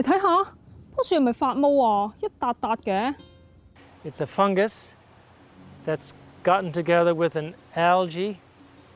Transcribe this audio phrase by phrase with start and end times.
[0.00, 0.44] 嚟睇下，
[0.96, 2.14] 棵樹係咪發毛啊？
[2.22, 3.14] 一笪笪嘅。
[4.02, 4.92] It's a fungus
[5.86, 6.12] that's
[6.42, 8.36] gotten together with an algae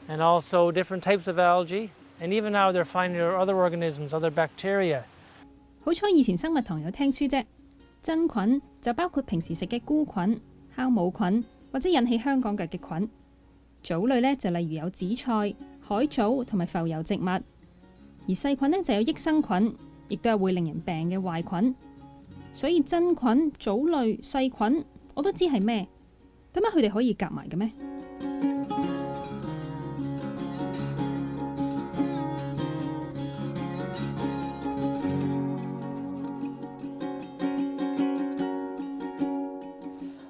[0.08, 1.90] and also different types of algae.
[2.22, 5.02] And even now they're finding other organisms, other bacteria.
[5.84, 7.44] 好彩以前生物堂有聽書啫。
[8.00, 10.40] 真菌就包括平時食嘅菇菌、
[10.74, 13.10] 酵母菌或者引起香港腳嘅菌。
[13.82, 19.76] 藻類咧，就例如有紫菜、海藻同埋浮游植物，而細菌咧，就有益生菌，
[20.08, 21.74] 亦都有會令人病嘅壞菌。
[22.52, 25.88] 所以真菌、藻類、細菌我都知係咩，
[26.52, 27.70] 點解佢哋可以夾埋嘅咩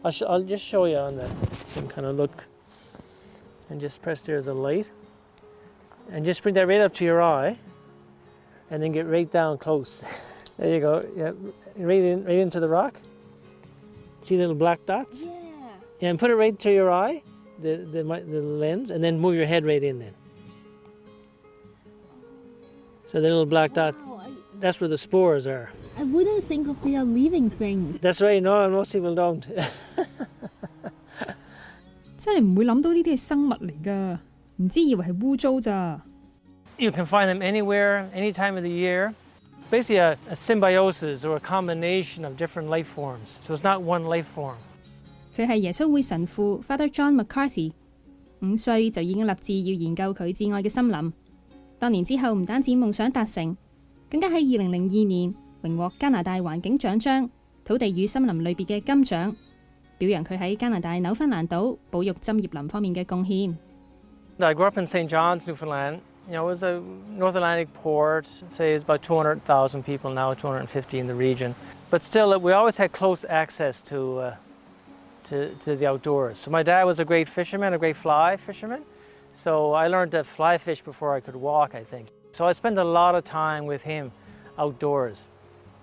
[0.03, 1.29] ？I'll, sh- I'll just show you on that.
[1.29, 2.47] You can kind of look
[3.71, 4.87] and just press there as a light.
[6.13, 7.57] And just bring that right up to your eye
[8.70, 10.04] and then get right down close.
[10.58, 11.06] there you go.
[11.16, 11.32] Yeah,
[11.78, 13.00] right, in, right into the rock.
[14.22, 15.26] See the little black dots?
[16.00, 17.24] Yeah, and put it right to your eye,
[17.62, 20.14] the, the, mi- the lens, and then move your head right in then.
[23.06, 24.06] So the little black dots,
[24.60, 25.72] that's where the spores are.
[25.98, 28.00] I wouldn't think of they are living things.
[28.00, 29.46] That's right, no, most people don't.
[32.18, 34.18] 真系唔会谂到呢啲系生物嚟㗎，
[34.58, 36.02] 唔知以为系污糟咋。
[36.77, 39.15] You can find them anywhere, any time of the year.
[39.71, 43.39] Basically, a, a symbiosis or a combination of different life forms.
[43.43, 44.57] So it's not one life form.
[45.37, 47.73] 佢係耶穌會神父 Father John McCarthy，
[48.41, 51.13] 五歲就已經立志要研究佢至愛嘅森林。
[51.79, 53.57] 多年之後，唔單止夢想達成，
[54.11, 57.31] 更加喺二零零二年榮獲加拿大環境獎章
[57.65, 59.35] 土地與森林類別嘅金獎，
[59.99, 63.55] 表揚佢喺加拿大紐芬蘭島保育針葉林方面嘅貢獻。
[64.39, 65.09] I grew up in St.
[65.09, 66.01] John's, Newfoundland.
[66.27, 68.27] You know, it was a North Atlantic port.
[68.51, 71.55] Say it's about 200,000 people now, 250 in the region.
[71.91, 74.37] But still, we always had close access to, uh,
[75.25, 76.39] to, to the outdoors.
[76.39, 78.85] So my dad was a great fisherman, a great fly fisherman.
[79.35, 82.09] So I learned to fly fish before I could walk, I think.
[82.33, 84.11] So I spent a lot of time with him
[84.59, 85.29] outdoors.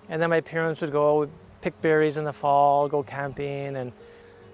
[0.10, 1.30] And then my parents would go
[1.62, 3.92] pick berries in the fall, go camping, and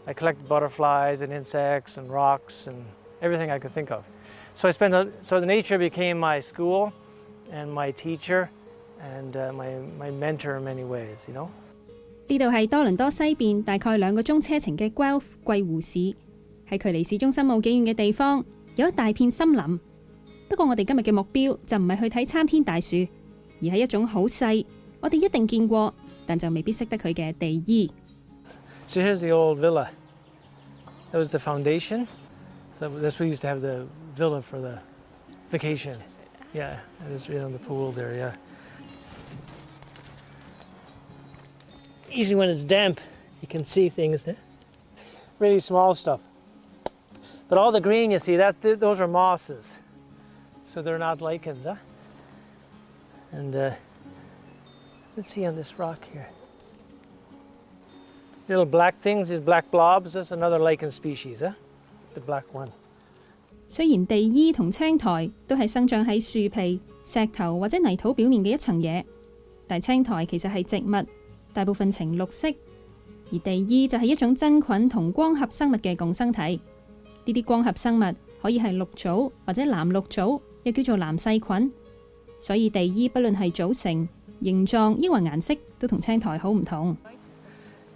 [0.06, 2.86] I collected butterflies and insects and rocks and
[3.22, 4.04] everything I could think of.
[4.57, 6.93] So I spent, a, so the nature became my school
[7.51, 8.49] and my teacher
[9.01, 11.49] and uh, my, my mentor in many ways, you know.
[12.29, 16.15] 呢度系多伦多西边大概两个钟车程嘅 Guelph 贵湖市，
[16.71, 18.45] 系距离市中心冇几远嘅地方，
[18.77, 19.81] 有一大片森林。
[20.49, 23.09] 不过我哋今日嘅目标就唔系去睇参天大树，
[23.61, 24.65] 而系一种好细，
[25.01, 25.95] 我哋一定见过，
[26.25, 27.91] 但就未必识得佢嘅地衣。
[28.87, 29.89] So here's the old villa.
[31.11, 32.07] That was the foundation.
[32.73, 33.87] So that's where we used to have the
[34.18, 34.80] villa for the
[35.52, 36.00] vacation.
[36.54, 38.36] Yeah, and it's right on the pool there, yeah.
[42.10, 43.00] Usually when it's damp,
[43.42, 44.28] you can see things.
[44.28, 44.34] eh?
[45.40, 46.22] Really small stuff.
[47.48, 49.78] But all the green you see, that th- those are mosses.
[50.66, 51.76] So they're not lichens, huh?
[53.32, 53.72] And uh,
[55.16, 56.28] let's see on this rock here.
[58.50, 61.52] Little black things, these black blobs, that's another lichen species, huh?
[62.14, 62.72] The black one.
[63.70, 69.04] 虽然地衣同青苔都系生长喺树皮、石头或者泥土表面嘅一层嘢，
[69.68, 71.06] 但青苔其实系植物，
[71.54, 72.48] 大部分呈绿色，
[73.32, 76.62] 而地衣就系一种真菌同光合生物嘅共生体。
[77.26, 81.72] 呢啲光合生物可以系绿藻或者蓝绿藻，又叫做蓝细菌。
[82.40, 84.08] 所以地衣不论系组成、
[84.42, 86.96] 形状抑或颜色，都同青苔好唔同。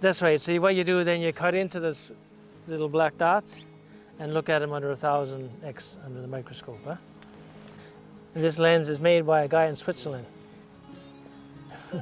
[0.02, 0.36] That's right.
[0.36, 2.10] See what you do then you cut into those
[2.68, 3.62] little black dots
[4.18, 6.78] and look at them under a 1000x under the microscope.
[6.84, 6.96] Huh?
[8.34, 10.26] This lens is made by a guy in Switzerland.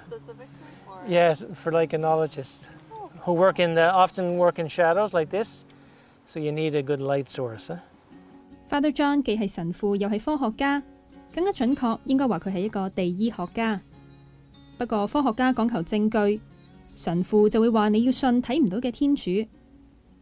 [1.08, 2.62] yes, for lichenologists
[2.92, 3.10] oh.
[3.22, 5.64] who work in the, often work in shadows like this,
[6.26, 7.68] so you need a good light source.
[7.68, 7.76] Huh?
[8.68, 10.82] Father John 既係神父又係科學家，
[11.34, 13.80] 更加準確應該話佢係一個地衣學家。
[14.78, 16.40] 不過科學家講求證據，
[16.94, 19.30] 神父就會話你要信睇唔到嘅天主。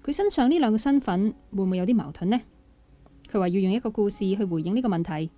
[0.07, 2.39] 佢身上呢两个身份会唔会有啲矛盾呢？
[3.31, 5.31] 佢话要用一个故事去回应呢个问题。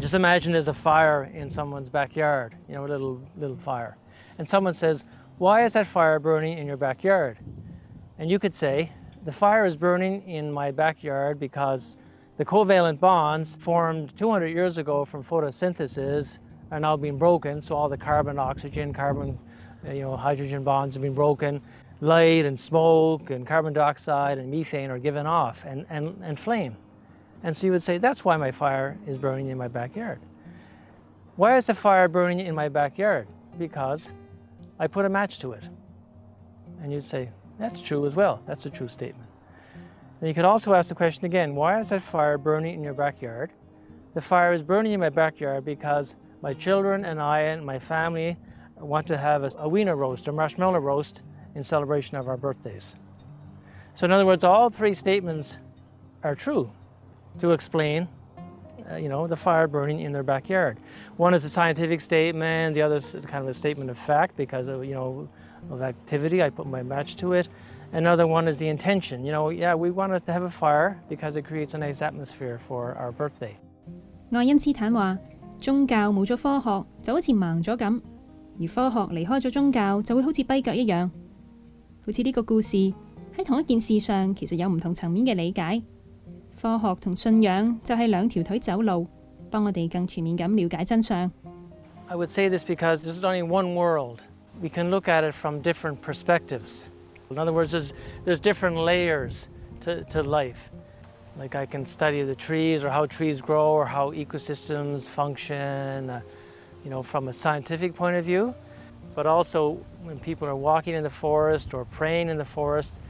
[0.00, 3.94] Just imagine there's a fire in someone's backyard, you know, a little little fire.
[4.38, 5.02] And someone says,
[5.38, 7.36] "Why is that fire burning in your backyard?"
[8.18, 8.90] And you could say,
[9.24, 11.96] "The fire is burning in my backyard because
[12.38, 16.38] the covalent bonds formed 200 years ago from photosynthesis
[16.70, 19.38] are now being broken, so all the carbon, oxygen, carbon,
[19.86, 21.60] uh, you know, hydrogen bonds have been broken.
[21.99, 26.77] Light and smoke and carbon dioxide and methane are given off and, and, and flame.
[27.43, 30.19] And so you would say, that's why my fire is burning in my backyard.
[31.35, 33.27] Why is the fire burning in my backyard?
[33.57, 34.11] because
[34.79, 35.63] I put a match to it.
[36.81, 37.29] And you'd say,
[37.59, 38.41] that's true as well.
[38.45, 39.29] That's a true statement.
[40.21, 42.93] And you could also ask the question again why is that fire burning in your
[42.93, 43.51] backyard?
[44.13, 48.37] The fire is burning in my backyard because my children and I and my family
[48.77, 51.21] want to have a, a wiener roast, a marshmallow roast,
[51.56, 52.96] in celebration of our birthdays.
[53.94, 55.58] So, in other words, all three statements
[56.22, 56.70] are true
[57.40, 58.08] to explain,
[58.90, 60.78] uh, you know, the fire burning in their backyard.
[61.16, 64.68] One is a scientific statement, the other is kind of a statement of fact because
[64.68, 65.28] of, you know,
[65.70, 66.42] of activity.
[66.42, 67.48] I put my match to it.
[67.92, 69.24] Another one is the intention.
[69.24, 72.58] You know, yeah, we wanted to have a fire because it creates a nice atmosphere
[72.66, 73.56] for our birthday.
[74.30, 75.18] 爱因斯坦话：
[75.58, 78.00] 宗教冇咗科学就好似盲咗咁，
[78.58, 81.10] 而科学离开咗宗教就会好似跛脚一样。
[82.06, 82.76] 好似呢个故事
[83.36, 85.82] 喺同一件事上，其实有唔同层面嘅理解。
[86.60, 89.06] 科学同信仰就系两条腿走路，
[89.50, 91.30] 帮我哋更全面咁了解真相。
[92.08, 94.20] I would say this because there's only one world.
[94.60, 96.88] We can look at it from different perspectives.
[97.30, 97.92] In other words, there's,
[98.24, 99.48] there's different layers
[99.80, 100.70] to, to life.
[101.38, 106.20] Like I can study the trees or how trees grow or how ecosystems function, uh,
[106.84, 108.54] you know, from a scientific point of view.
[109.16, 113.00] But also when people are walking in the forest or praying in the forest,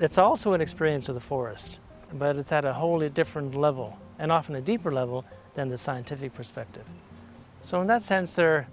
[0.00, 1.78] it's also an experience of the forest.
[2.12, 5.24] But it's at a wholly different level and often a deeper level
[5.54, 6.84] than the scientific perspective.
[7.62, 8.66] So in that sense, there,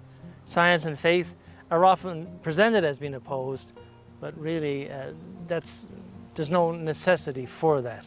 [0.44, 1.34] science and faith
[1.70, 3.72] are often presented as being opposed,
[4.20, 5.12] but really, uh,
[5.48, 5.86] that's
[6.34, 8.04] there's no necessity for that.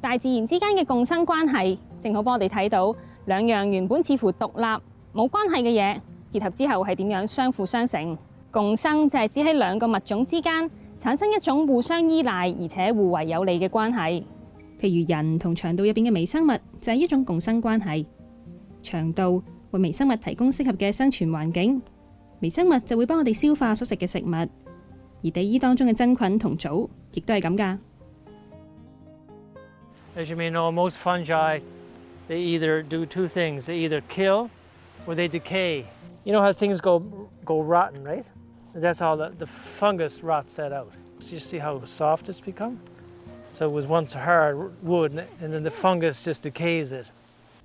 [0.00, 2.94] 大自然之间嘅共生关系，正好帮我哋睇到
[3.26, 4.82] 两样原本似乎独立
[5.14, 6.00] 冇关系嘅嘢，
[6.33, 8.17] 結合之後係點樣相輔相成。
[8.51, 10.69] 共生就係指喺兩個物種之間
[10.99, 14.23] 產生一種互相依賴而且互為有利嘅關係。
[14.79, 18.05] 譬如人同腸道入邊嘅微生物就係一種共生關係。
[18.83, 19.31] 腸道
[19.71, 21.81] 為微生物提供適合嘅生存環境，
[22.41, 24.31] 微生物就會幫我哋消化所食嘅食物。
[25.23, 27.77] 而地衣當中嘅真菌同藻亦都係咁㗎。
[30.15, 31.61] As you may know, most fungi,
[32.29, 33.61] they either do two things.
[33.65, 34.49] They either kill
[35.07, 35.85] or they decay.
[36.24, 37.00] You know how things go,
[37.44, 38.26] go rotten, right?
[38.74, 40.92] That's how the, the fungus rots that out.
[41.20, 42.78] So you see how soft it's become?
[43.50, 47.06] So it was once hard wood, and then the fungus just decays it.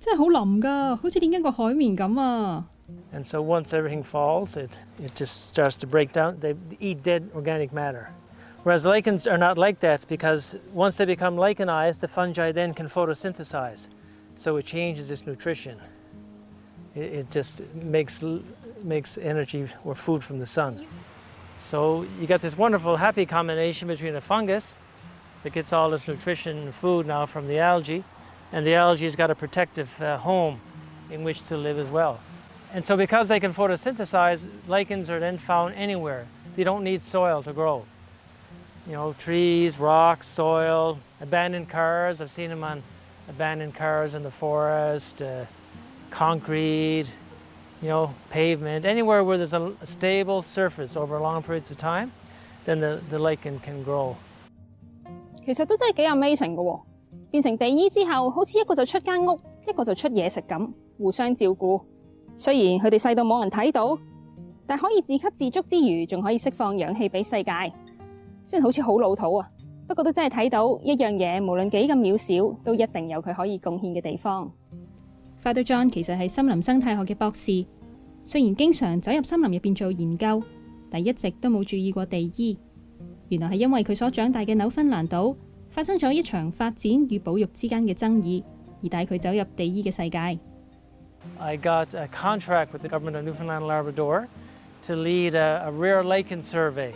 [0.00, 2.64] 真系好腍㗎，好似点紧个海绵咁啊！
[3.14, 6.38] And so once everything falls, it, it just starts to break down.
[6.40, 8.08] They eat dead organic matter.
[8.64, 12.88] Whereas lichens are not like that because once they become lichenized, the fungi then can
[12.88, 13.88] photosynthesize.
[14.36, 15.78] So it changes its nutrition.
[16.95, 18.23] It, it just makes,
[18.83, 20.85] makes energy or food from the sun.
[21.57, 24.77] So you got this wonderful, happy combination between a fungus
[25.43, 28.03] that gets all its nutrition and food now from the algae,
[28.51, 30.59] and the algae has got a protective uh, home
[31.11, 32.19] in which to live as well.
[32.73, 36.27] And so, because they can photosynthesize, lichens are then found anywhere.
[36.55, 37.85] They don't need soil to grow.
[38.85, 42.21] You know, trees, rocks, soil, abandoned cars.
[42.21, 42.83] I've seen them on
[43.27, 45.45] abandoned cars in the forest, uh,
[46.09, 47.05] concrete,
[47.81, 52.11] you know, pavement, anywhere where there's a, stable surface over long periods of time,
[52.65, 54.15] then the, the lichen can grow.
[55.45, 56.79] 其實都真係幾 amazing 嘅喎，
[57.31, 61.81] 變成地衣之後，好似一個就出間屋，一個就出嘢食咁，互相照顧。
[62.37, 63.97] 雖然佢哋細到冇人睇到，
[64.67, 67.51] 但可以自給自足之餘，仲可以釋放氧氣俾世界。
[68.45, 69.47] 雖然好似好老土啊，
[69.87, 74.49] 不過都真係睇到一樣嘢，無論幾咁渺小，都一定有佢可以貢獻嘅地方。
[75.41, 77.65] Father John 其實係森林生態學嘅博士，
[78.25, 80.43] 雖然經常走入森林入邊做研究，
[80.91, 82.57] 但一直都冇注意過地衣。
[83.29, 85.35] 原來係因為佢所長大嘅紐芬蘭島
[85.69, 88.43] 發生咗一場發展與保育之間嘅爭議，
[88.83, 90.39] 而帶佢走入地衣嘅世界。
[91.37, 94.27] I got a contract with the government of Newfoundland Labrador
[94.81, 96.91] to lead a, rare lichen survey.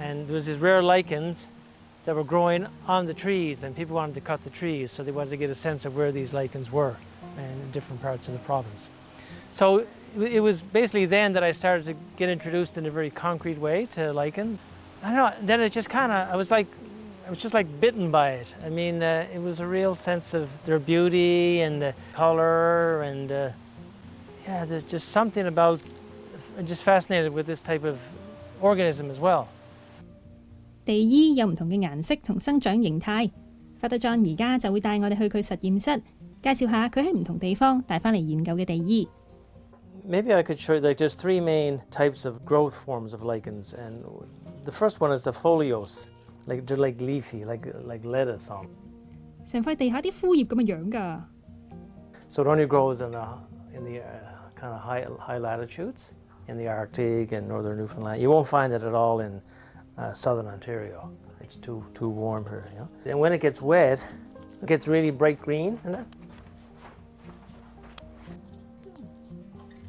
[0.00, 1.50] And there was these rare lichens
[2.06, 5.12] that were growing on the trees, and people wanted to cut the trees, so they
[5.12, 6.94] wanted to get a sense of where these lichens were
[7.37, 8.89] in different parts of the province.
[9.51, 9.85] So
[10.19, 13.85] it was basically then that I started to get introduced in a very concrete way
[13.87, 14.59] to lichens.
[15.03, 16.67] I don't know, then it just kind of, I was like,
[17.27, 18.47] I was just like bitten by it.
[18.65, 23.31] I mean, uh, it was a real sense of their beauty and the color, and
[23.31, 23.49] uh,
[24.47, 25.81] yeah, there's just something about,
[26.57, 27.99] I'm just fascinated with this type of
[28.61, 29.47] organism as well.
[30.85, 33.31] 地衣有唔同嘅颜色同生长形态。
[33.81, 36.01] Father John 而家就会带我哋去佢实验室，
[36.42, 39.08] 介紹下佢喺唔同地方帶翻嚟研究嘅地衣。
[40.04, 44.02] Maybe I could show you like there's three main types of growth forms of lichens, and
[44.64, 46.08] the first one is the foliose,
[46.46, 48.66] like they're like leafy, like like lettuce on.
[49.46, 51.20] 成塊地下啲枯葉咁嘅樣㗎。
[52.28, 53.24] So it only grows in the
[53.76, 56.14] in the uh, kind of high high latitudes
[56.48, 58.20] in the Arctic and northern Newfoundland.
[58.20, 59.40] You won't find it at all in
[59.96, 61.12] uh, southern Ontario.
[61.40, 62.64] It's too too warm here.
[62.72, 62.88] You know?
[63.06, 64.04] And when it gets wet,
[64.60, 66.06] it gets really bright green, and that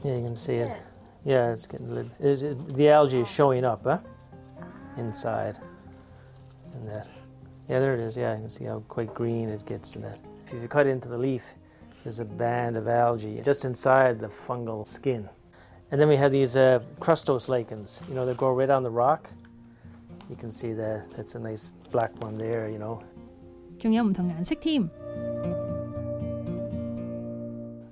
[0.04, 0.70] Yeah, you can see it.
[1.24, 3.98] Yeah, it's getting a little, it, it, the algae is showing up, huh?
[4.96, 5.58] Inside.
[6.74, 7.08] And that.
[7.68, 8.16] Yeah, there it is.
[8.16, 10.18] Yeah, you can see how quite green it gets in that.
[10.46, 11.54] If you cut into the leaf,
[12.02, 15.28] there's a band of algae just inside the fungal skin.
[15.90, 18.90] And then we have these uh, crustose lichens, you know, they grow right on the
[18.90, 19.30] rock.
[20.28, 21.10] You can see that.
[21.16, 23.02] That's a nice black one there, you know.
[23.78, 24.88] 仲有唔同颜色添。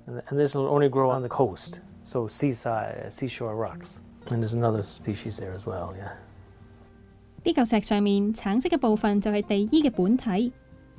[0.05, 4.00] And, and this will only grow on the coast, So seaside, uh, seashore rocks.
[4.30, 6.12] And there's another species there as well, yeah.
[7.44, 10.52] 呢嚿石上面橙色嘅部分就係地衣嘅本體，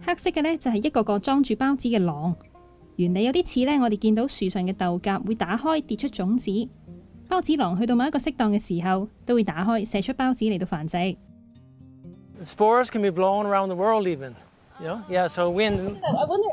[0.05, 2.35] 黑色嘅呢就係一個個裝住孢子嘅囊。
[2.97, 6.51] 原理有啲似呢，我哋見到樹上嘅豆莢會打開跌出種子，
[7.29, 10.97] 孢子囊去到某一個適當嘅時候，都會打開射出孢子嚟到繁殖。
[12.41, 14.33] Spores can be blown around the world, even.
[14.81, 15.27] You know, yeah.
[15.29, 15.79] So wind.
[16.03, 16.52] I wonder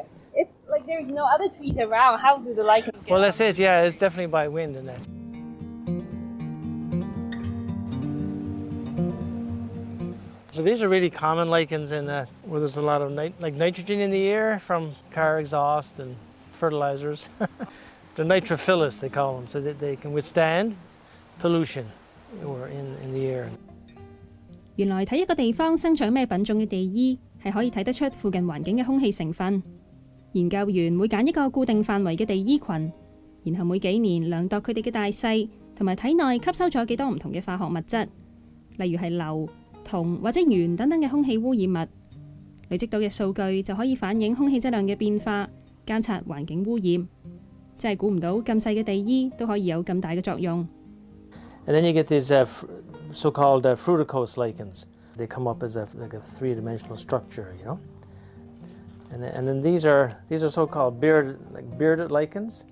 [1.11, 2.21] no other trees around.
[2.21, 3.59] How do the lichens get Well, that's it.
[3.59, 5.01] Yeah, it's definitely by wind and that.
[10.53, 13.55] So these are really common lichens in uh, where there's a lot of nit like
[13.55, 16.17] nitrogen in the air from car exhaust and
[16.53, 17.29] fertilizers.
[18.15, 20.77] They're nitrophilous, they call them, so that they can withstand
[21.39, 21.91] pollution
[22.45, 23.51] or in, in the air.
[30.33, 32.93] 研究員會揀一個固定範圍嘅地衣群，
[33.45, 38.07] 然後每幾年量度佢哋嘅大細，同埋體內吸收咗幾多唔同嘅化學物質，
[38.77, 39.49] 例如係硫、
[39.85, 41.89] 銅或者鉛等等嘅空氣污染物。
[42.69, 45.49] 累積到嘅數據就可以反映空氣質量嘅變化，
[45.85, 47.09] 監察環境污染。
[47.77, 50.69] 真係估唔到咁細嘅地衣都可以有咁大嘅作用。
[51.67, 52.47] And then you get these uh,
[53.11, 54.85] so-called uh, fruticose lichens.
[55.17, 57.79] They come up as a, like a three-dimensional structure, you know.
[59.11, 62.67] And then, and then these are these are so-called beard like bearded lichens.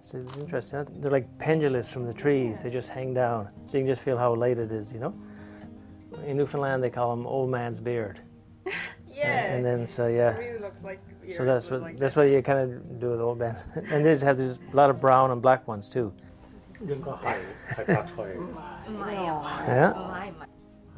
[0.00, 0.86] So it's interesting.
[0.98, 2.62] They're like pendulous from the trees.
[2.62, 4.92] They just hang down, so you can just feel how light it is.
[4.92, 5.14] You know.
[6.24, 8.20] In Newfoundland, they call them old man's beard.
[8.66, 8.74] yeah.
[9.18, 10.36] And, and, then so yeah.
[10.36, 13.66] Really like so that's what like that's what you kind of do with old bands.
[13.90, 16.12] and these have there's a lot of brown and black ones too.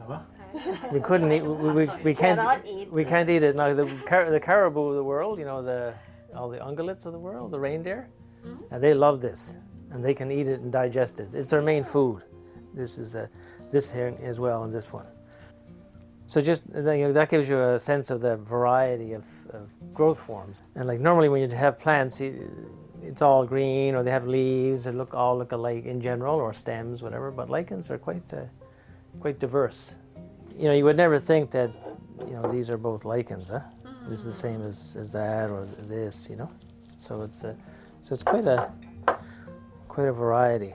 [0.09, 0.25] yeah.
[0.93, 1.43] we couldn't eat.
[1.43, 2.67] We, we, we can't.
[2.67, 2.91] Eat.
[2.91, 3.75] We can't eat it now.
[3.75, 5.95] The, the caribou of the world, you know, the
[6.35, 8.09] all the ungulates of the world, the reindeer,
[8.45, 8.63] mm-hmm.
[8.73, 9.57] and they love this,
[9.91, 11.35] and they can eat it and digest it.
[11.35, 12.23] It's their main food.
[12.75, 13.29] This is a,
[13.71, 15.07] this here as well, and this one.
[16.27, 20.21] So just you know, that gives you a sense of the variety of, of growth
[20.21, 20.63] forms.
[20.77, 22.21] And like normally when you have plants,
[23.03, 26.53] it's all green, or they have leaves that look all look alike in general, or
[26.53, 27.33] stems, whatever.
[27.33, 28.45] But lichens are quite uh,
[29.19, 29.97] quite diverse
[30.60, 31.70] You know, you would never think that
[32.30, 33.60] you know these are both lichens, huh?
[34.10, 36.48] This is the same as, as that or this, you know.
[36.98, 37.56] So it's a,
[38.02, 38.70] so it's quite a
[39.88, 40.72] quite a variety.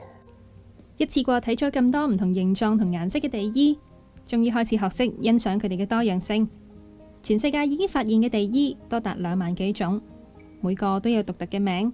[0.97, 3.79] 一次过睇咗咁多唔同形状同颜色嘅地衣，
[4.27, 6.47] 终于开始学识欣赏佢哋嘅多样性。
[7.23, 9.99] 全世界已经发现嘅地衣多达两万几种，
[10.59, 11.91] 每个都有独特嘅名，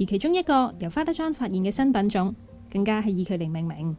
[0.00, 2.34] 而其中一个由花德庄发现嘅新品种，
[2.72, 3.96] 更加系以佢嚟命名。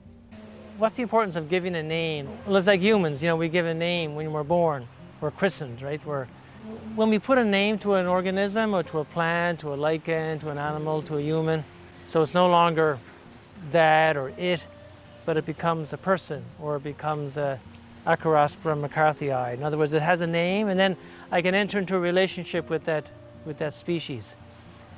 [0.79, 2.29] What's the importance of giving a name?
[2.45, 4.87] Well, it's like humans, you know, we give a name when we're born.
[5.23, 6.05] We're christened, right?
[6.05, 6.27] We're,
[6.95, 10.39] when we put a name to an organism or to a plant, to a lichen,
[10.41, 11.65] to an animal, to a human,
[12.05, 12.99] so it's no longer
[13.71, 14.67] that or it,
[15.25, 17.59] but it becomes a person or it becomes a
[18.07, 19.55] Acarospora mccarthyi.
[19.55, 20.97] In other words, it has a name, and then
[21.33, 23.11] I can enter into a relationship with that,
[23.47, 24.37] with that species.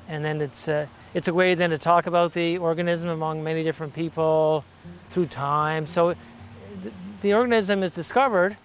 [0.09, 3.63] And then it's, uh, it's a way then to talk about the organism among many
[3.63, 4.63] different people
[5.09, 5.85] through time.
[5.87, 8.57] So th- the organism is discovered,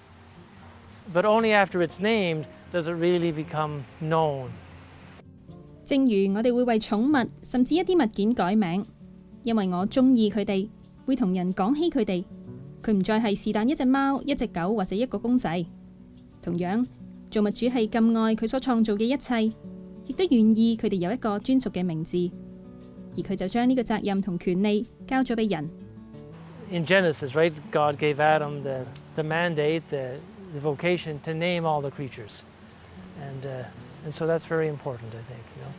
[1.13, 4.49] but only after it's named does it really become known.
[5.87, 8.85] 正如我哋会为宠物甚至一啲物件改名，
[9.45, 10.69] 因为我中意佢哋，
[11.07, 12.25] 会同人讲起佢哋，
[12.83, 15.65] 佢唔再系是但一只猫、一只狗或者一个公仔。
[16.43, 16.85] 同样，
[17.31, 19.57] 造物主系咁爱佢所创造嘅一切，
[20.07, 22.31] 亦都愿意佢哋有一个专属嘅名字，
[23.17, 25.69] 而佢就将呢个责任同权利交咗俾人。
[26.71, 28.85] In Genesis, right, God gave Adam the,
[29.17, 30.21] the mandate, the,
[30.53, 32.45] the vocation to name all the creatures.
[33.21, 33.65] And, uh,
[34.05, 35.73] and so that's very important, I think, you know,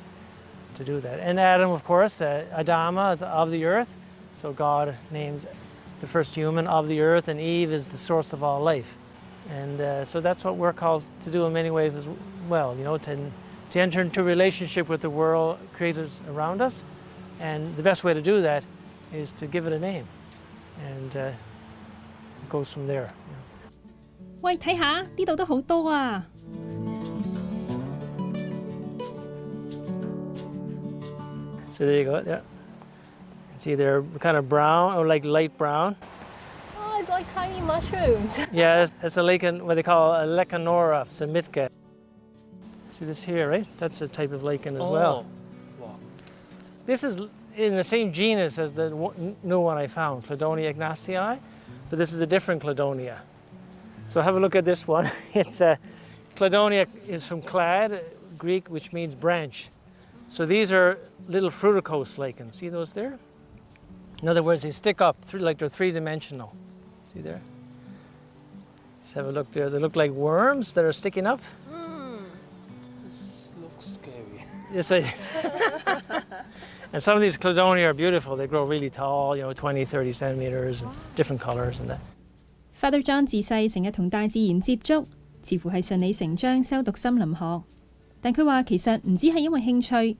[0.75, 1.19] to do that.
[1.19, 3.97] And Adam, of course, uh, Adama is of the earth,
[4.33, 5.45] so God names
[6.01, 8.97] the first human of the earth, and Eve is the source of all life.
[9.49, 12.07] And uh, so that's what we're called to do in many ways as
[12.47, 13.17] well, you know, to,
[13.73, 16.83] to enter into a relationship with the world created around us.
[17.39, 18.63] And the best way to do that
[19.13, 20.05] is to give it a name,
[20.85, 23.03] and uh, it goes from there.
[23.03, 23.71] you know.
[24.41, 26.25] 喂，睇下呢度都好多啊！
[31.77, 32.21] So there you go.
[32.25, 32.41] Yeah.
[33.57, 35.95] See, they're kind of brown or like light brown.
[36.77, 38.37] Oh, it's like tiny mushrooms.
[38.51, 41.69] Yeah, that's, that's a lichen, what they call a Lecanora semitka.
[42.94, 43.66] See this here, right?
[43.78, 45.26] That's a type of lichen as well.
[45.80, 45.96] Oh, wow.
[46.86, 47.18] This is
[47.56, 48.90] in the same genus as the
[49.42, 51.40] new one I found, Cladonia ignatii,
[51.90, 53.18] but this is a different Cladonia.
[54.06, 55.10] So have a look at this one.
[55.34, 55.76] It's a
[56.36, 57.98] Cladonia is from clad, uh,
[58.38, 59.70] Greek, which means branch.
[60.28, 60.98] So these are
[61.28, 62.56] little fruticose lichens.
[62.58, 63.18] See those there?
[64.22, 66.54] In other words, they stick up three, like they're three-dimensional.
[67.12, 67.40] See there?
[69.02, 69.68] Just have a look there.
[69.68, 71.40] They look like worms that are sticking up.
[74.73, 74.75] scary.
[74.75, 75.13] Yes, I.
[76.93, 78.35] and some of these cladonia are beautiful.
[78.35, 81.99] They grow really tall, you know, 20, 30 centimeters, and different colors and that.
[82.73, 85.05] Father John 自细成日同大自然接触，
[85.43, 87.61] 似乎系顺理成章修读森林学。
[88.21, 90.17] 但佢话其实唔止系因为兴趣，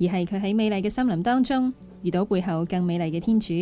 [0.00, 3.52] 而系佢喺美丽嘅森林当中遇到背后更美丽嘅天主。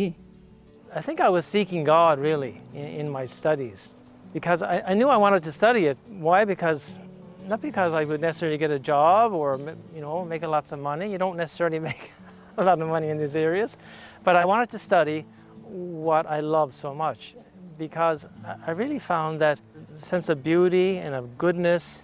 [0.93, 3.89] I think I was seeking God really in, in my studies
[4.33, 5.97] because I, I knew I wanted to study it.
[6.19, 6.45] Why?
[6.45, 6.89] Because
[7.47, 9.57] not because I would necessarily get a job or
[9.95, 11.11] you know make lots of money.
[11.11, 12.11] You don't necessarily make
[12.57, 13.77] a lot of money in these areas,
[14.23, 15.25] but I wanted to study
[15.69, 17.35] what I love so much
[17.77, 19.59] because I- I really found that
[19.95, 22.03] sense of beauty and of goodness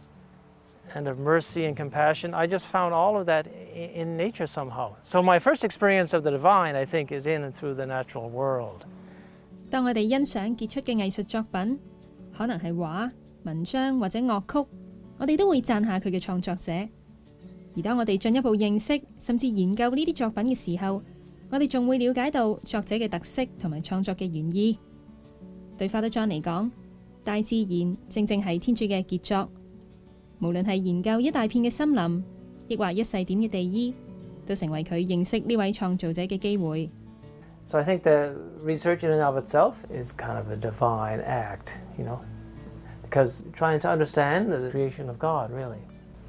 [0.93, 2.33] and of mercy and compassion.
[2.35, 4.91] I just found all of that i- in nature somehow.
[5.01, 8.29] So my first experience of the divine, I think, is in and through the natural
[8.29, 8.85] world.
[9.71, 11.79] 当我哋欣赏杰出嘅艺术作品，
[12.37, 13.09] 可能系画、
[13.43, 14.67] 文章或者乐曲，
[15.18, 16.72] 我哋都会赞下佢嘅创作者。
[17.76, 21.02] 而当我哋进一步认识甚至研究呢啲作品嘅时候，
[21.50, 24.78] 我哋仲会了解到作者嘅特色同埋创作嘅原意。
[25.76, 26.70] 对 Father John 嚟讲，
[27.22, 29.48] 大自然正正系天主嘅杰作。
[30.40, 32.24] 无论系研究一大片嘅森林，
[32.68, 33.94] 亦或一細點嘅地衣，
[34.46, 36.90] 都成为佢认识呢位创造者嘅机会。
[37.64, 42.04] So I think the research in and of itself is kind of a divine act, you
[42.04, 42.18] know,
[43.08, 45.80] because trying to understand the creation of God, really,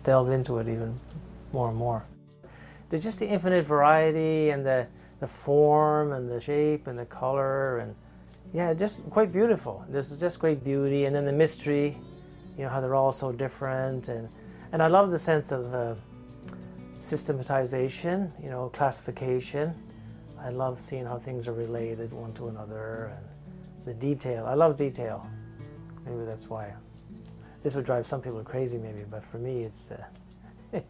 [0.03, 0.97] delve into it even
[1.51, 2.05] more and more.
[2.89, 4.87] There's just the infinite variety and the,
[5.19, 7.93] the form and the shape and the color and
[8.53, 9.85] yeah, just quite beautiful.
[9.89, 11.97] This is just great beauty and then the mystery,
[12.57, 14.29] you know, how they're all so different and
[14.71, 15.95] and I love the sense of uh,
[16.99, 19.73] systematization, you know, classification.
[20.39, 24.45] I love seeing how things are related one to another and the detail.
[24.45, 25.27] I love detail.
[26.04, 26.72] Maybe that's why.
[27.62, 29.96] This would drive some people crazy, maybe, but for me, it's uh,
[30.72, 30.84] it,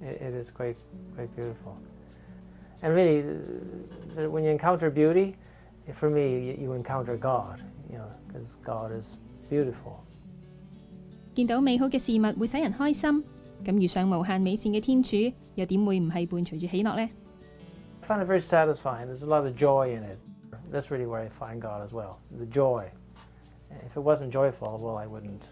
[0.00, 0.76] it is quite
[1.16, 1.76] quite beautiful.
[2.82, 3.20] And really,
[4.18, 5.36] uh, when you encounter beauty,
[5.92, 7.62] for me, you, you encounter God.
[7.90, 9.16] You know, because God is
[9.48, 10.04] beautiful.
[11.34, 13.24] 见到美好嘅事物会使人开心，
[13.64, 15.16] 咁遇上无限美善嘅天主，
[15.54, 17.08] 又点会唔系伴随住喜乐呢？
[18.02, 19.06] I find it very satisfying.
[19.06, 20.18] There's a lot of joy in it.
[20.70, 22.16] That's really where I find God as well.
[22.36, 22.90] The joy.
[23.85, 25.45] If it wasn't joyful, well, I wouldn't.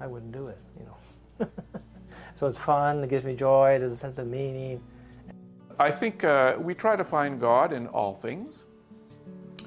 [0.00, 0.58] I wouldn't do it.
[0.78, 1.48] You know.
[2.34, 3.02] so it's fun.
[3.02, 3.78] It gives me joy.
[3.78, 4.82] There's a sense of meaning.
[5.78, 8.64] I think uh, we try to find God in all things,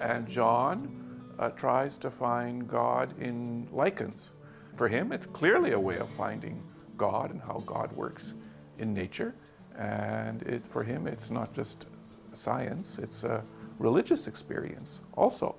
[0.02, 4.32] and John uh, tries to find God in lichens.
[4.76, 6.64] For him, it's clearly a way of finding
[6.96, 8.36] God and how God works
[8.78, 9.36] in nature.
[9.78, 11.88] And it, for him, it's not just
[12.32, 13.44] science, it's a
[13.80, 15.56] religious experience also.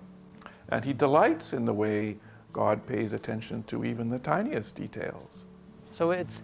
[0.69, 2.17] And he delights in the way
[2.51, 5.45] God pays attention to even the tiniest details.
[5.91, 6.41] So it's,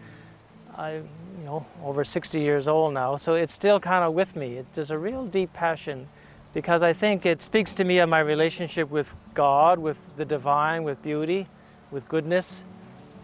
[0.77, 3.17] I, you know, over 60 years old now.
[3.17, 4.57] So it's still kind of with me.
[4.57, 6.07] It, there's a real deep passion,
[6.53, 10.83] because I think it speaks to me of my relationship with God, with the divine,
[10.83, 11.47] with beauty,
[11.91, 12.63] with goodness.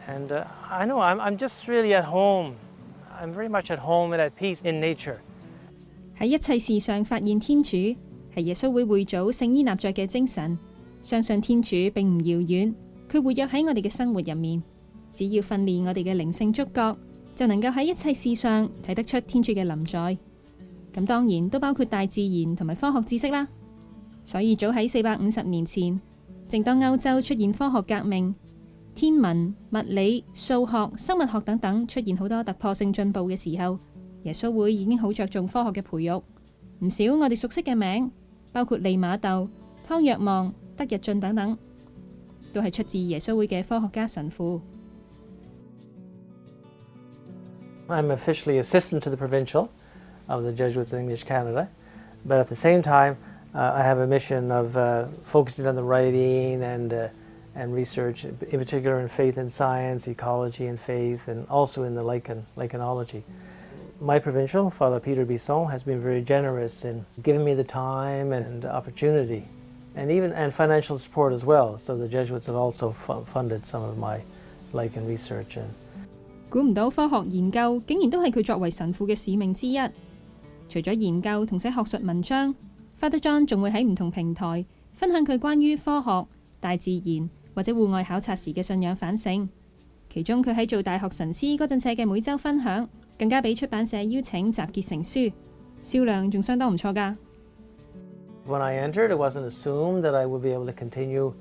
[0.08, 2.56] And uh, I know I'm, I'm just really at home.
[3.20, 5.20] I'm very much at home and at peace in nature.
[6.18, 7.98] 喺一切事上发现天主，
[8.34, 10.58] 系耶稣会会组圣依纳爵嘅精神。
[11.03, 12.75] 相信天主並唔遙遠，
[13.11, 14.63] 佢活躍喺我哋嘅生活入面。
[15.13, 16.99] 只要訓練我哋嘅靈性觸覺，
[17.35, 20.19] 就能夠喺一切事上睇得出天主嘅臨在。
[20.93, 23.49] 咁當然都包括大自然同埋科學知識啦。
[24.25, 26.01] 所以早喺四百五十年前，
[26.49, 28.35] 正當歐洲出現科學革命，
[28.95, 33.79] 天文、物理、數學、生物學等等出現好多突破性進步嘅時候，
[34.25, 36.23] 耶穌會已經好着重科學嘅培育。
[36.81, 38.11] 唔少我哋熟悉嘅名，
[38.53, 39.49] 包括利瑪竇、
[39.89, 41.58] 湯若望、德日进等等，
[42.54, 44.62] 都系出自耶稣会嘅科学家神父。
[47.88, 49.70] I'm officially assistant to the provincial
[50.28, 51.68] of the Jesuits in English Canada,
[52.28, 53.16] but at the same time,
[53.56, 57.08] Uh, I have a mission of uh, focusing on the writing and, uh,
[57.56, 62.04] and research, in particular in faith and science, ecology and faith, and also in the
[62.04, 63.24] lichen, lichenology.
[64.02, 68.66] My provincial, Father Peter Bisson, has been very generous in giving me the time and
[68.66, 69.46] opportunity,
[69.97, 71.79] and even and financial support as well.
[71.79, 74.19] So the Jesuits have also fu- funded some of my
[74.73, 75.69] lichen research and
[76.49, 79.79] 估唔到科學研究竟然都係佢作為神父嘅使命之一。
[80.69, 82.55] 除咗研究同寫學術文章
[83.01, 86.27] ，Father John 仲會喺唔同平台分享佢關於科學、
[86.61, 89.49] 大自然或者戶外考察時嘅信仰反省。
[90.13, 95.33] 其中佢喺做大學神師嗰陣寫嘅每週分享，更加俾出版社邀請集結成書，
[95.85, 97.15] 銷量仲相當唔錯㗎。
[98.51, 101.35] When I entered, it wasn't assumed that I would be able to continue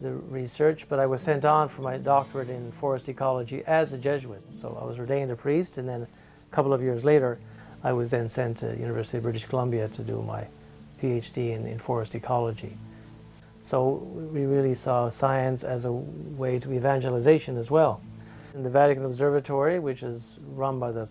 [0.00, 3.98] the research, but I was sent on for my doctorate in forest ecology as a
[3.98, 4.42] Jesuit.
[4.52, 7.38] So I was ordained a priest, and then a couple of years later,
[7.84, 10.48] I was then sent to University of British Columbia to do my
[11.00, 12.76] PhD in, in forest ecology.
[13.60, 13.92] So
[14.32, 18.00] we really saw science as a way to evangelization as well.
[18.52, 21.08] In the Vatican Observatory, which is run by the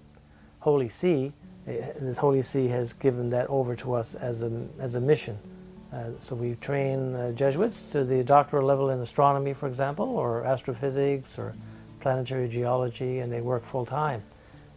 [0.59, 1.31] Holy See,
[1.67, 5.37] eh, the Holy See has given that over to us as a, as a mission.
[5.93, 10.45] Uh, so we train uh, Jesuits to the doctoral level in astronomy, for example, or
[10.45, 11.53] astrophysics or
[11.99, 14.23] planetary geology, and they work full time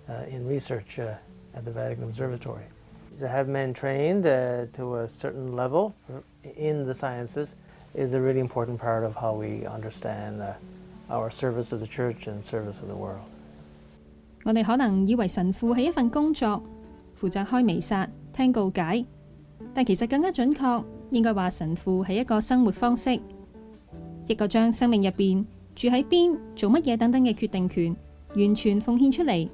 [0.08, 1.14] uh, in research uh,
[1.54, 2.64] at the Vatican Observatory.
[3.20, 5.94] To have men trained uh, to a certain level
[6.56, 7.54] in the sciences
[7.94, 10.54] is a really important part of how we understand uh,
[11.10, 13.24] our service of the church and service of the world.
[14.44, 16.62] 我哋可能以為神父係一份工作，
[17.18, 19.04] 負責開彌撒、聽告解，
[19.72, 23.18] 但其實更加準確，應該話神父係一個生活方式，
[24.26, 27.96] 一個將生命入边住喺邊、做乜嘢等等嘅決定權，
[28.36, 29.48] 完全奉獻出嚟，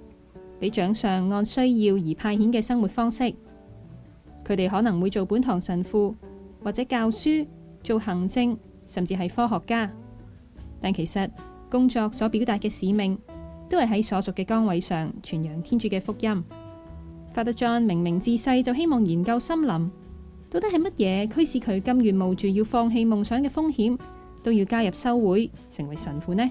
[0.59, 3.23] 俾掌上按需要而派遣嘅生活方式。
[4.45, 6.17] 佢哋可能會做本堂神父，
[6.65, 7.47] 或者教書、
[7.85, 9.89] 做行政，甚至係科學家，
[10.81, 11.31] 但其實
[11.71, 13.17] 工作所表達嘅使命。
[13.71, 16.45] 都系喺所属嘅岗位上传扬天主嘅福音。
[17.33, 19.91] Father John 明明自细就希望研究森林，
[20.51, 23.97] 到底系乜嘢驱使佢甘愿冒住要放弃梦想嘅风险，
[24.43, 26.51] 都要加入修会成为神父呢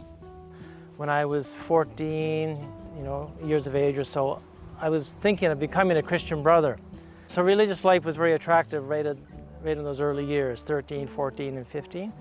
[0.97, 2.55] ？When I was 14,
[2.97, 4.39] you know, years of age or so,
[4.79, 6.77] I was thinking of becoming a Christian brother.
[7.27, 9.17] So religious life was very attractive right, at,
[9.61, 12.13] right in those early years, thirteen, fourteen and fifteen.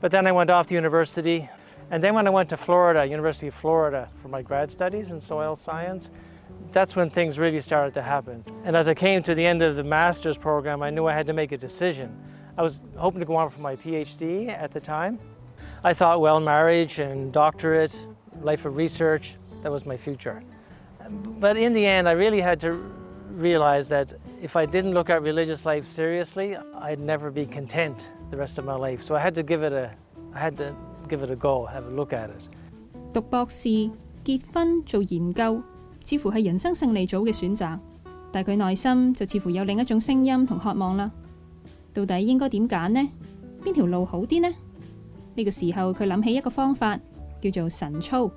[0.00, 1.50] But then I went off to university.
[1.90, 5.20] And then when I went to Florida, University of Florida, for my grad studies in
[5.20, 6.10] soil science,
[6.72, 8.44] that's when things really started to happen.
[8.64, 11.26] And as I came to the end of the master's program, I knew I had
[11.28, 12.14] to make a decision.
[12.58, 15.18] I was hoping to go on for my PhD at the time.
[15.82, 17.98] I thought, well, marriage and doctorate,
[18.42, 20.42] life of research, that was my future.
[21.08, 22.72] But in the end, I really had to
[23.30, 28.36] realize that if I didn't look at religious life seriously, I'd never be content the
[28.36, 29.02] rest of my life.
[29.02, 29.90] So I had to give it a,
[30.34, 30.74] I had to
[31.08, 32.50] give it a go, have a look at it.
[33.12, 33.68] 讀博士、
[34.24, 35.62] 結婚、做研究，
[36.04, 37.78] 似乎係人生勝利組嘅選擇，
[38.30, 41.10] 但佢內心就似乎有另一種聲音同渴望啦。
[41.94, 43.08] 到底應該點揀呢？
[43.64, 44.48] 邊條路好啲呢？
[45.34, 46.98] 呢、個時候佢諗起一個方法，
[47.40, 48.30] 叫做神操，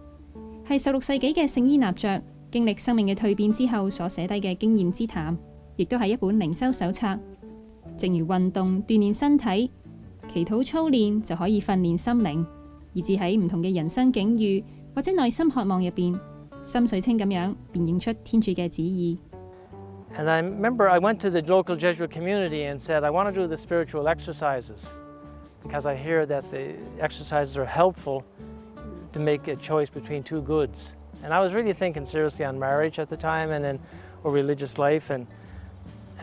[0.67, 5.38] 係十六世紀嘅聖依納爵經歷生命嘅蛻變之後所寫低嘅經驗之談，
[5.75, 7.19] 亦都係一本靈修手冊。
[7.97, 9.69] 正如運動鍛鍊身體，
[10.34, 12.45] 祈禱操練就可以訓練心靈。
[12.92, 16.18] 以至喺唔同嘅人生境遇或者内心渴望入边，
[16.62, 19.18] 心水清咁样辨认出天主嘅旨意。
[20.16, 23.33] And I remember I went to the local Jesuit community and said, I want to
[23.33, 24.87] do the spiritual exercises
[25.62, 28.22] because I hear that the exercises are helpful
[29.12, 30.94] to make a choice between two goods.
[31.22, 33.79] And I was really thinking seriously on marriage at the time and then
[34.24, 35.26] or religious life and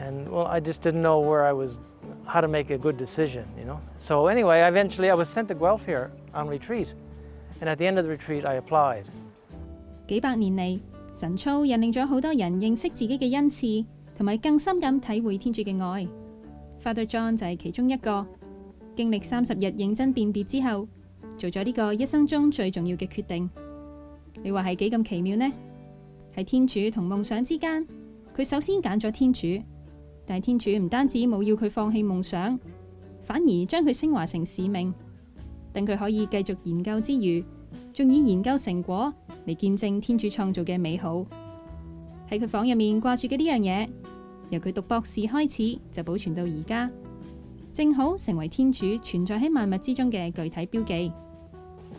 [0.00, 1.78] and well I just didn't know where I was
[2.26, 3.78] how to make a good decision, you know.
[3.98, 6.94] So anyway, eventually I was sent to Guelph here on retreat.
[7.61, 9.04] And at the end of the retreat I applied.
[10.06, 10.78] 幾百年嚟，
[11.12, 13.84] 神操引領咗好多人認識自己嘅恩賜，
[14.16, 16.06] 同埋更深咁體會天主嘅愛。
[16.84, 18.24] Father John 就係其中一個，
[18.94, 20.87] 經歷三十日認真辨別之後，
[21.37, 23.50] 做咗呢個一生中最重要嘅決定。
[24.42, 25.52] 你話係幾咁奇妙呢？
[26.37, 27.84] 喺天主同夢想之間，
[28.37, 29.48] 佢首先揀咗天主，
[30.30, 32.60] 但天主唔单止冇要佢放弃梦想，
[33.22, 34.92] 反而将佢升华成使命，
[35.72, 37.42] 等佢可以继续研究之余，
[37.94, 39.10] 仲以研究成果
[39.46, 41.24] 嚟见证天主创造嘅美好。
[42.28, 43.88] 喺佢房入面挂住嘅呢样嘢，
[44.50, 46.90] 由佢读博士开始就保存到而家，
[47.72, 51.10] 正好成为天主存在喺万物之中嘅具体标记。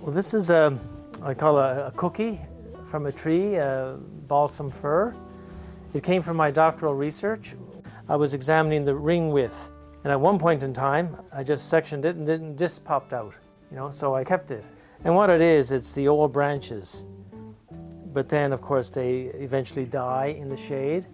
[0.06, 0.78] Well, this is a,
[1.24, 2.38] I call a, a cookie
[2.86, 5.14] from a tree, a balsam fir.
[5.96, 7.56] It came from my doctoral research.
[8.10, 9.70] I was examining the ring width,
[10.04, 13.36] and at one point in time, I just sectioned it and then this popped out,
[13.70, 14.66] you know, so I kept it.
[15.04, 17.06] And what it is, it's the old branches.
[18.12, 21.06] But then, of course, they eventually die in the shade.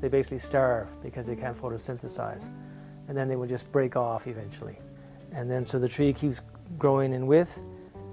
[0.00, 2.48] They basically starve because they can't photosynthesize.
[3.08, 4.78] And then they will just break off eventually.
[5.32, 6.42] And then, so the tree keeps
[6.78, 7.64] growing in width,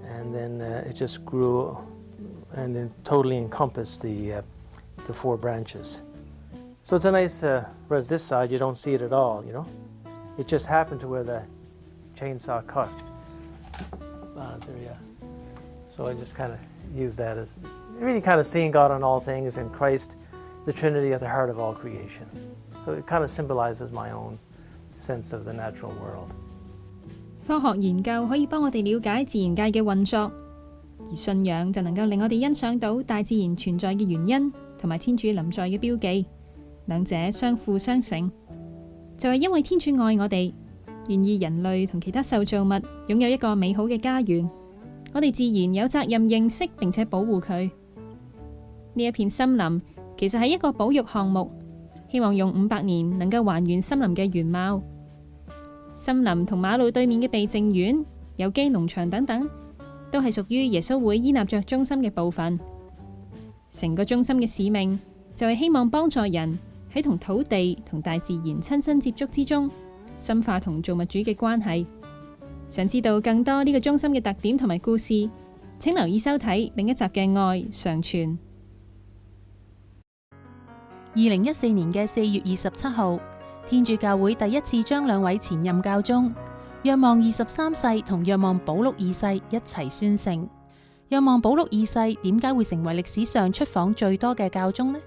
[0.04, 1.78] and then uh, it just grew
[2.54, 4.41] and then totally encompassed the, uh,
[5.06, 6.02] the four branches.
[6.83, 9.52] So it's a nice, uh, whereas this side you don't see it at all, you
[9.52, 9.66] know?
[10.38, 11.42] It just happened to where the
[12.16, 12.88] chainsaw cut.
[14.37, 14.96] Uh, there, yeah.
[15.90, 16.59] So I just kind of
[16.94, 17.59] use that as
[17.98, 20.16] really kind of seeing God on all things and Christ,
[20.64, 22.26] the Trinity at the heart of all creation.
[22.85, 24.38] So it kind of symbolizes my own
[24.96, 26.31] sense of the natural world.
[27.46, 30.31] 科学研究可以帮我哋了解自然界嘅运作，
[31.11, 36.26] 而信仰就能够令我哋欣赏到大自然存在嘅原因，同埋天主临在嘅标记，
[36.86, 38.32] 兩者相輔相成。
[39.17, 40.54] 就係因為天主愛我哋，
[41.08, 42.67] 願意人類同其他受造物
[43.08, 44.50] 擁有一個美好嘅家園，
[45.13, 47.69] 我哋自然有責任認識並且保護佢。
[48.96, 49.82] 呢一片森林
[50.17, 51.52] 其實係一個保育項目，
[52.12, 54.82] 希望用五百年能夠還原森林嘅原貌。
[55.96, 58.04] 森林同馬路對面嘅避靜園、
[58.36, 59.50] 有機農場等等，
[60.12, 62.60] 都係屬於耶穌會依納爵中心嘅部分。
[63.72, 65.00] 成個中心嘅使命
[65.36, 66.60] 就係希望幫助人
[66.93, 69.69] 喺同土地同大自然親身接觸之中，
[70.17, 71.86] 深化同造物主嘅關係。
[72.69, 75.29] 想知道更多呢個中心嘅特點同埋故事，
[75.79, 78.27] 請留意收睇另一集嘅《愛常傳》。
[81.15, 83.19] 二零一四年嘅四月二十七號，
[83.67, 86.34] 天主教會第一次將兩位前任教宗
[86.82, 90.47] 约望二十三世同约望保祿二世一齊宣聖。
[91.10, 94.99] 若望保祿二世點解會成為歷史上出訪最多嘅教宗呢？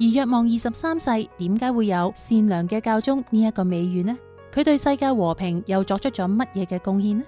[0.00, 4.16] 而若望二十三世點解會有善良嘅教宗呢一個美譽呢？
[4.52, 7.22] 佢對世界和平又作出咗乜嘢嘅貢獻呢？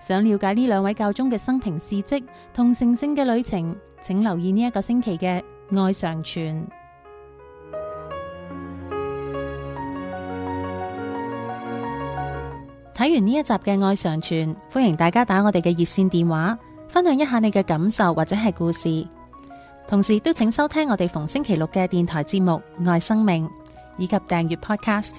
[0.00, 6.64] 想了解呢兩位教宗嘅生平事蹟同成聖嘅旅程，請留意呢一個星期嘅愛常傳。
[12.94, 19.06] 睇完呢一集嘅《愛常傳》，歡迎大家打我哋嘅熱線電話，分享一下你嘅感受或者係故事。
[19.91, 23.45] 同时都请收听我哋逢星期六嘅电台节目《爱生命》，
[23.97, 25.15] 以及订阅 Podcast。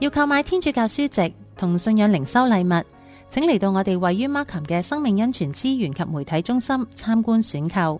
[0.00, 2.84] 要购买天主教书籍同信仰灵修礼物，
[3.30, 7.98] 请嚟到我哋位于 Markham 嘅生命恩泉资源及媒体中心参观选购。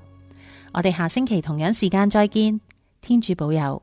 [0.75, 2.61] 我哋下星期同样时间再见，
[3.01, 3.81] 天主保佑。